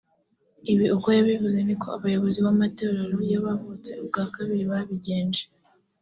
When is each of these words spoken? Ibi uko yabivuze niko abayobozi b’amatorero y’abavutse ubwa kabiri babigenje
Ibi 0.73 0.85
uko 0.95 1.07
yabivuze 1.17 1.57
niko 1.63 1.87
abayobozi 1.97 2.39
b’amatorero 2.45 3.17
y’abavutse 3.31 3.89
ubwa 4.01 4.23
kabiri 4.33 4.63
babigenje 4.71 5.43